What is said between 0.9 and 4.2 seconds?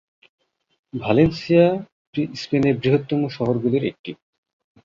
Valencia স্পেনের বৃহত্তম শহরগুলির একটি।